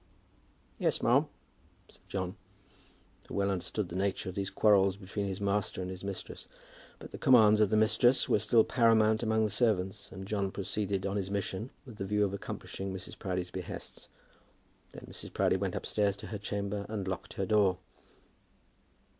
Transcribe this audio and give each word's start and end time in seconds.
"Yes, 0.79 1.03
ma'am," 1.03 1.27
said 1.87 2.01
John, 2.07 2.35
who 3.27 3.35
well 3.35 3.51
understood 3.51 3.89
the 3.89 3.95
nature 3.95 4.29
of 4.29 4.33
these 4.33 4.49
quarrels 4.49 4.95
between 4.95 5.27
his 5.27 5.39
master 5.39 5.79
and 5.79 5.91
his 5.91 6.03
mistress. 6.03 6.47
But 6.97 7.11
the 7.11 7.19
commands 7.19 7.61
of 7.61 7.69
the 7.69 7.77
mistress 7.77 8.27
were 8.27 8.39
still 8.39 8.63
paramount 8.63 9.21
among 9.21 9.43
the 9.43 9.51
servants, 9.51 10.11
and 10.11 10.27
John 10.27 10.49
proceeded 10.49 11.05
on 11.05 11.17
his 11.17 11.29
mission 11.29 11.69
with 11.85 11.97
the 11.97 12.05
view 12.05 12.25
of 12.25 12.33
accomplishing 12.33 12.91
Mrs. 12.91 13.19
Proudie's 13.19 13.51
behests. 13.51 14.09
Then 14.91 15.05
Mrs. 15.07 15.33
Proudie 15.35 15.57
went 15.57 15.75
upstairs 15.75 16.15
to 16.15 16.27
her 16.29 16.39
chamber, 16.39 16.87
and 16.89 17.07
locked 17.07 17.33
her 17.33 17.45
door. 17.45 17.77